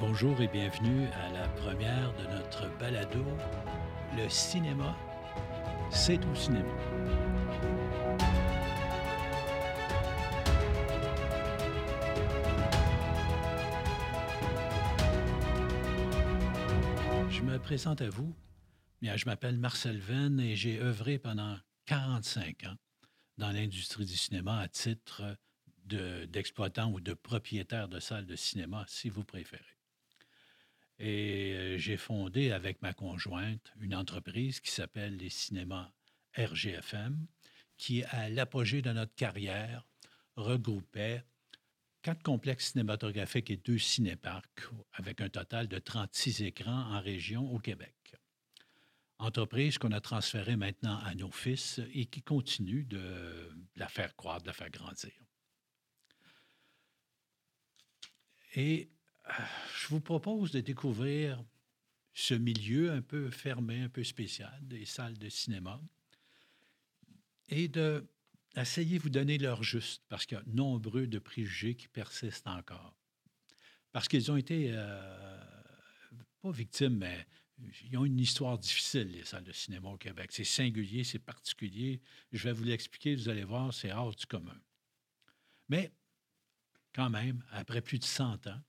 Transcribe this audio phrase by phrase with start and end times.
[0.00, 3.24] Bonjour et bienvenue à la première de notre balado,
[4.16, 4.96] Le cinéma,
[5.90, 6.68] c'est au cinéma.
[17.28, 18.32] Je me présente à vous.
[19.02, 21.56] Je m'appelle Marcel Venn et j'ai œuvré pendant
[21.86, 22.76] 45 ans
[23.36, 25.36] dans l'industrie du cinéma à titre
[25.86, 29.77] d'exploitant ou de propriétaire de salles de cinéma, si vous préférez.
[30.98, 35.90] Et euh, j'ai fondé avec ma conjointe une entreprise qui s'appelle les cinémas
[36.36, 37.26] RGFM,
[37.76, 39.86] qui, à l'apogée de notre carrière,
[40.36, 41.24] regroupait
[42.02, 47.58] quatre complexes cinématographiques et deux cinéparcs, avec un total de 36 écrans en région au
[47.58, 47.94] Québec.
[49.18, 54.42] Entreprise qu'on a transférée maintenant à nos fils et qui continue de la faire croître,
[54.42, 55.12] de la faire grandir.
[58.54, 58.90] Et
[59.76, 61.42] je vous propose de découvrir
[62.14, 65.80] ce milieu un peu fermé, un peu spécial des salles de cinéma
[67.48, 68.06] et de
[69.00, 72.96] vous donner leur juste, parce qu'il y a nombreux de préjugés qui persistent encore.
[73.92, 75.40] Parce qu'ils ont été, euh,
[76.42, 77.26] pas victimes, mais
[77.84, 80.30] ils ont une histoire difficile, les salles de cinéma au Québec.
[80.32, 82.00] C'est singulier, c'est particulier.
[82.32, 84.60] Je vais vous l'expliquer, vous allez voir, c'est hors du commun.
[85.68, 85.92] Mais,
[86.92, 88.60] quand même, après plus de 100 ans,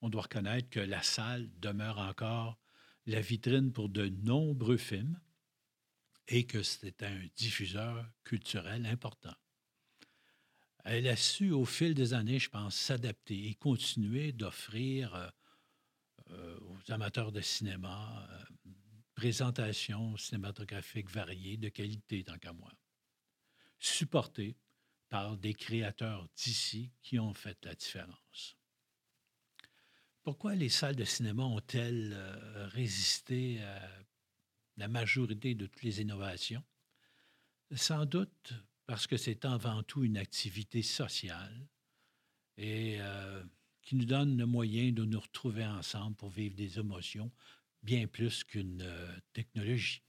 [0.00, 2.58] on doit reconnaître que la salle demeure encore
[3.06, 5.20] la vitrine pour de nombreux films
[6.28, 9.34] et que c'est un diffuseur culturel important.
[10.84, 15.28] Elle a su, au fil des années, je pense, s'adapter et continuer d'offrir euh,
[16.30, 18.70] euh, aux amateurs de cinéma euh,
[19.14, 22.72] présentations cinématographiques variées, de qualité, tant qu'à moi.
[23.78, 24.56] Supportées
[25.10, 28.56] par des créateurs d'ici qui ont fait la différence.
[30.22, 33.88] Pourquoi les salles de cinéma ont-elles euh, résisté à
[34.76, 36.62] la majorité de toutes les innovations?
[37.74, 38.52] Sans doute
[38.86, 41.66] parce que c'est avant tout une activité sociale
[42.58, 43.42] et euh,
[43.82, 47.32] qui nous donne le moyen de nous retrouver ensemble pour vivre des émotions
[47.82, 50.02] bien plus qu'une euh, technologie.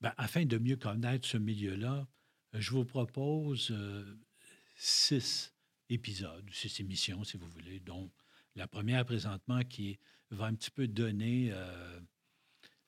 [0.00, 2.06] Ben, afin de mieux connaître ce milieu-là,
[2.54, 3.74] je vous propose
[4.76, 5.52] six
[5.88, 8.10] épisodes, six émissions, si vous voulez, dont
[8.54, 9.98] la première présentement qui
[10.30, 12.00] va un petit peu donner, euh,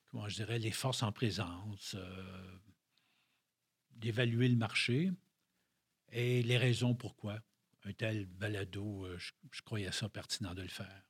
[0.09, 2.59] comment je dirais, les forces en présence, euh,
[3.93, 5.11] d'évaluer le marché
[6.13, 7.41] et les raisons pourquoi
[7.85, 11.03] un tel balado, euh, je, je, croyais ça pertinent de le faire.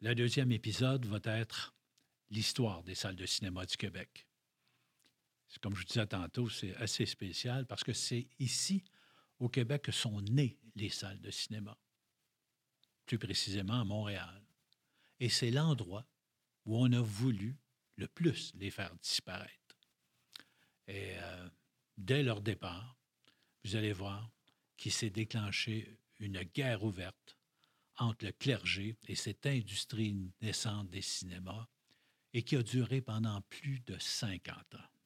[0.00, 1.74] Le deuxième épisode va être
[2.30, 4.26] l'histoire des salles de cinéma du Québec.
[5.62, 8.84] Comme je vous disais tantôt, c'est assez spécial parce que c'est ici
[9.38, 11.76] au Québec sont nées les salles de cinéma,
[13.06, 14.42] plus précisément à Montréal.
[15.20, 16.06] Et c'est l'endroit
[16.64, 17.56] où on a voulu
[17.96, 19.76] le plus les faire disparaître.
[20.86, 21.48] Et euh,
[21.96, 22.96] dès leur départ,
[23.64, 24.30] vous allez voir
[24.76, 27.36] qu'il s'est déclenché une guerre ouverte
[27.96, 31.66] entre le clergé et cette industrie naissante des cinémas
[32.32, 34.97] et qui a duré pendant plus de 50 ans.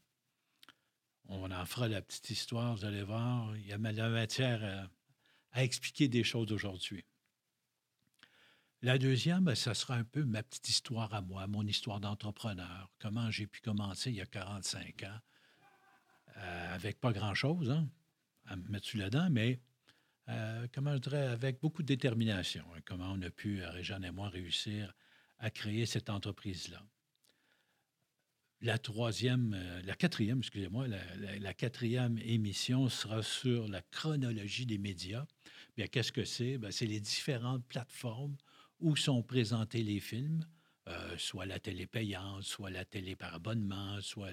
[1.28, 3.56] On en fera la petite histoire, vous allez voir.
[3.56, 4.88] Il y a la matière
[5.52, 7.04] à, expliquer des choses aujourd'hui.
[8.80, 12.90] La deuxième, ben, ça sera un peu ma petite histoire à moi, mon histoire d'entrepreneur.
[12.98, 15.20] Comment j'ai pu commencer il y a 45 ans,
[16.36, 17.88] euh, avec pas grand-chose, hein,
[18.46, 19.60] à me mettre sous la dent, mais
[20.28, 20.66] euh,
[21.30, 22.64] avec beaucoup de détermination.
[22.74, 24.94] Hein, comment on a pu, Réjeanne et moi, réussir
[25.38, 26.82] à créer cette entreprise-là
[28.62, 35.26] la troisième, euh, la quatrième, excusez-moi, la, quatrième émission sera sur la chronologie des médias.
[35.76, 36.58] Bien, qu'est-ce que c'est?
[36.70, 38.36] c'est les différentes plateformes
[38.78, 40.46] où sont présentés les films,
[40.88, 44.32] euh, soit la télé payante, soit la télé par abonnement, soit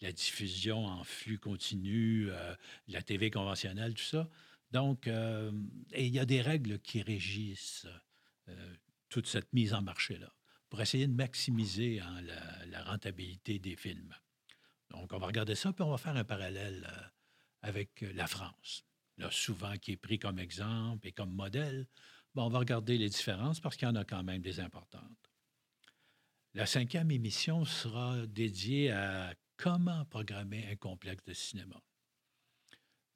[0.00, 2.54] la diffusion en flux continu, euh,
[2.88, 4.28] la TV conventionnelle, tout ça.
[4.70, 5.10] Donc,
[5.96, 7.88] il y a des règles qui régissent
[9.08, 10.32] toute cette mise en marché-là
[10.70, 12.22] pour essayer de maximiser hein,
[12.68, 14.14] la, rentabilité des films.
[14.90, 17.02] Donc, on va regarder ça, puis on va faire un parallèle euh,
[17.62, 18.84] avec euh, la France,
[19.30, 21.86] souvent qui est pris comme exemple et comme modèle.
[22.34, 25.30] Bon, on va regarder les différences parce qu'il y en a quand même des importantes.
[26.54, 31.80] La cinquième émission sera dédiée à comment programmer un complexe de cinéma.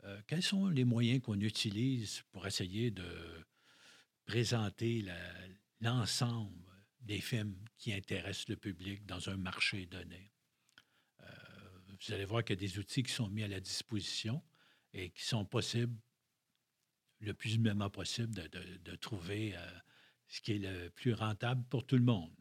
[0.05, 3.07] Euh, quels sont les moyens qu'on utilise pour essayer de
[4.27, 5.05] présenter
[5.81, 6.74] l'ensemble
[7.05, 10.33] des films qui intéressent le public dans un marché donné.
[11.21, 11.27] Euh,
[11.89, 14.43] vous allez voir qu'il y a des outils qui sont mis à la disposition
[14.93, 15.97] et qui sont possibles,
[17.21, 19.71] le plus humainement possible, de, trouver euh,
[20.29, 22.33] ce qui est le plus rentable pour tout le monde.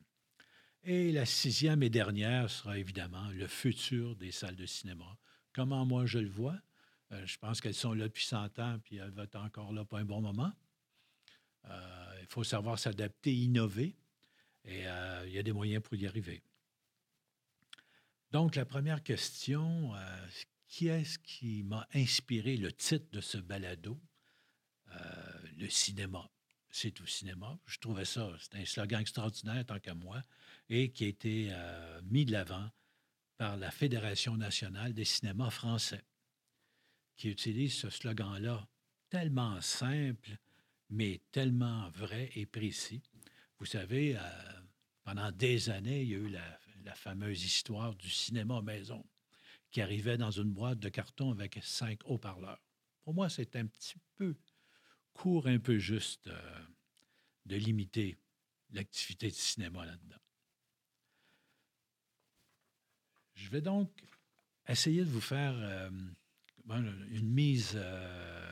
[0.83, 5.18] Et la sixième et dernière sera évidemment le futur des salles de cinéma.
[5.54, 6.57] Comment moi je le vois?
[7.12, 9.86] Euh, je pense qu'elles sont là depuis 100 ans, puis elles vont être encore là
[9.86, 10.51] pour un bon moment.
[12.19, 13.95] Il faut savoir s'adapter, innover,
[14.65, 16.42] et euh, il y a des moyens pour y arriver.
[18.31, 19.94] Donc, la première question,
[20.68, 24.00] qui est-ce qui m'a inspiré le titre de ce balado?
[25.57, 26.30] le cinéma.
[26.69, 27.60] C'est au cinéma.
[27.65, 30.21] Je trouvais ça, c'est un slogan extraordinaire tant qu'à moi,
[30.69, 31.51] et qui a été
[32.04, 32.69] mis de l'avant
[33.38, 36.04] par la Fédération nationale des cinémas français
[37.16, 38.68] qui utilise ce slogan-là,
[39.09, 40.38] tellement simple,
[40.89, 43.01] mais tellement vrai et précis.
[43.59, 44.21] Vous savez, euh,
[45.04, 46.60] pendant des années, il y a eu la,
[46.96, 49.04] fameuse histoire du cinéma maison
[49.72, 52.62] qui arrivait dans une boîte de carton avec cinq haut-parleurs.
[53.04, 54.36] Pour moi, c'est un petit peu
[55.14, 56.66] court, un peu juste euh,
[57.46, 58.18] de limiter
[58.72, 60.22] l'activité de cinéma là-dedans.
[63.34, 63.90] Je vais donc
[64.68, 65.90] essayer de vous faire euh,
[67.10, 68.52] une mise euh,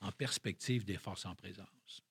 [0.00, 2.02] en perspective des forces en présence.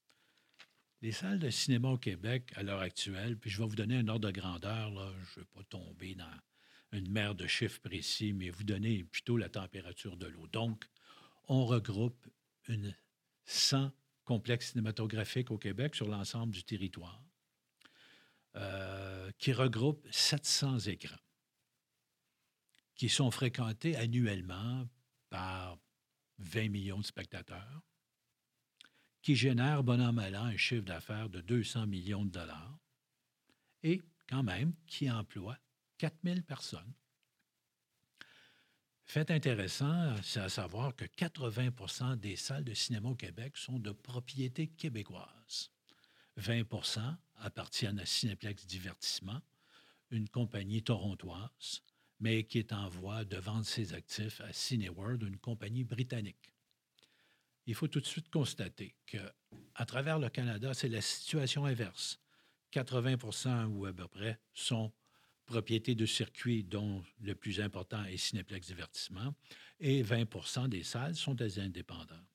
[1.02, 4.08] Les salles de cinéma au Québec, à l'heure actuelle, puis je vais vous donner un
[4.08, 6.42] ordre de grandeur, là, je ne vais pas tomber dans
[6.92, 10.48] une mer de chiffres précis, mais vous donner plutôt la température de l'eau.
[10.48, 10.86] Donc,
[11.48, 12.28] on regroupe
[12.68, 12.96] une
[13.46, 13.92] 100
[14.24, 17.24] complexes cinématographiques au Québec sur l'ensemble du territoire,
[18.56, 21.16] euh, qui regroupe 700 écrans
[22.98, 24.88] qui sont fréquentés annuellement
[25.30, 25.78] par
[26.40, 27.82] 20 millions de spectateurs,
[29.22, 32.80] qui génèrent, bon an, mal an, un chiffre d'affaires de 200 millions de dollars
[33.84, 35.60] et, quand même, qui emploient
[35.98, 36.94] 4000 personnes.
[39.06, 43.92] Fait intéressant, c'est à savoir que 80% des salles de cinéma au Québec sont de
[43.92, 45.72] propriété québécoise.
[46.38, 49.42] 20% appartiennent à Cinéplex Divertissement,
[50.12, 51.82] une compagnie torontoise,
[52.20, 56.52] mais qui est en voie de vendre ses actifs à Cineworld, une compagnie britannique.
[57.68, 62.20] Il faut tout de suite constater qu'à travers le Canada, c'est la situation inverse.
[62.74, 64.92] 80% ou à peu près sont
[65.46, 69.34] propriétés de circuits dont le plus important est Cinéplex Divertissement
[69.80, 72.26] et 20% des salles sont des indépendants.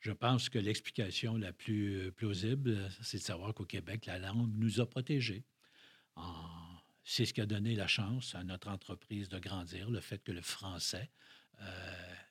[0.00, 4.80] Je pense que l'explication la plus plausible, c'est de savoir qu'au Québec, la langue nous
[4.80, 5.44] a protégés
[7.04, 10.32] c'est ce qui a donné la chance à notre entreprise de grandir, le fait que
[10.32, 11.33] le français euh,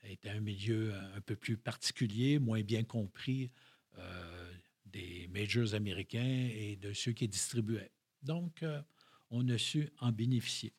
[0.04, 3.52] était un milieu un peu plus particulier, moins bien compris
[3.98, 4.54] euh,
[4.86, 7.92] des majors américains et de ceux qui distribuaient.
[8.22, 8.82] Donc, euh,
[9.30, 10.74] on a su en bénéficier.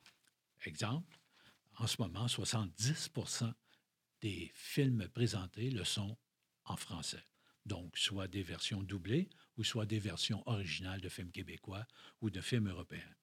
[0.65, 1.19] Exemple,
[1.77, 3.53] en ce moment, 70%
[4.21, 6.17] des films présentés le sont
[6.65, 7.25] en français.
[7.67, 11.87] Donc, soit des versions doublées ou soit des versions originales de films québécois
[12.21, 13.15] ou de films européens.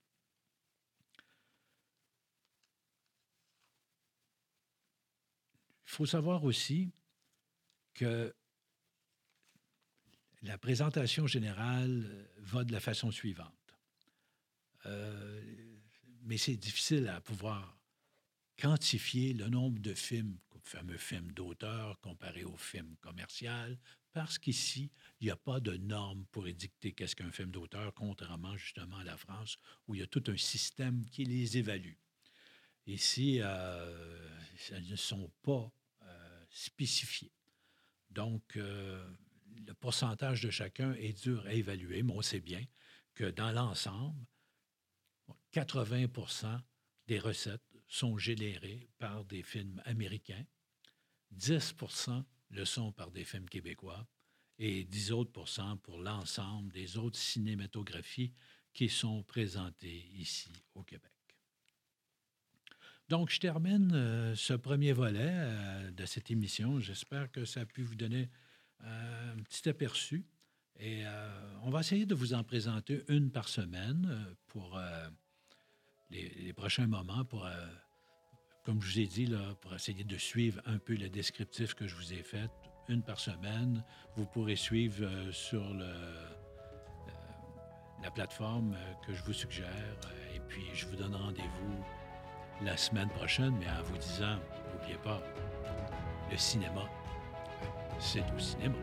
[5.91, 6.91] Faut savoir aussi
[7.93, 8.33] que
[10.41, 13.75] la présentation générale euh, va de la façon suivante.
[14.85, 15.41] Euh,
[16.23, 17.77] mais c'est difficile à pouvoir
[18.57, 23.77] quantifier le nombre de films, fameux film d'auteur comparé au film commercial,
[24.13, 28.55] parce qu'ici, il n'y a pas de normes pour édicter qu'est-ce qu'un film d'auteur, contrairement
[28.57, 29.57] justement à la France,
[29.87, 31.95] où il y a tout un système qui les évalue.
[32.87, 34.29] Ici, euh,
[34.71, 35.71] elles ne sont pas
[36.51, 37.31] spécifié.
[38.09, 39.09] Donc, euh,
[39.65, 42.63] le pourcentage de chacun est dur à évaluer, mais on sait bien
[43.13, 44.25] que dans l'ensemble,
[45.53, 46.61] 80%
[47.07, 50.45] des recettes sont générées par des films américains,
[51.35, 54.05] 10% le sont par des films québécois
[54.57, 55.31] et 10 autres
[55.81, 58.33] pour l'ensemble des autres cinématographies
[58.73, 61.20] qui sont présentées ici au Québec.
[63.11, 66.79] Donc, je termine euh, ce premier volet euh, de cette émission.
[66.79, 68.29] J'espère que ça a pu vous donner
[68.85, 70.23] euh, un petit aperçu.
[70.79, 71.03] Et
[71.61, 74.81] on va essayer de vous en présenter une par semaine pour
[76.09, 77.47] les, prochains moments, pour,
[78.63, 81.85] comme je vous ai dit, là, pour essayer de suivre un peu le descriptif que
[81.85, 82.49] je vous ai fait,
[82.89, 83.83] une par semaine.
[84.15, 85.71] Vous pourrez suivre sur
[88.01, 88.75] la plateforme
[89.05, 89.99] que je vous suggère.
[90.33, 91.85] Et puis, je vous donne rendez-vous
[92.63, 94.37] la semaine prochaine, mais en vous disant,
[94.73, 95.19] n'oubliez pas,
[96.31, 96.83] le cinéma,
[97.99, 98.75] c'est au cinéma.